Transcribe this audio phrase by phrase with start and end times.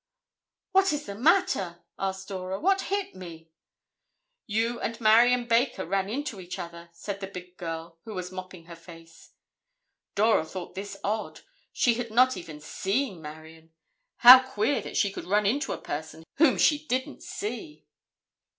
[0.71, 2.59] "What is the matter?" asked Dora.
[2.59, 3.51] "What hit me?"
[4.47, 8.65] "You and Marion Baker ran into each other," said the big girl who was mopping
[8.65, 9.33] her face.
[10.15, 11.41] Dora thought this odd.
[11.71, 13.73] She had not even seen Marion.
[14.17, 17.85] How queer that she could run into a person whom she didn't see!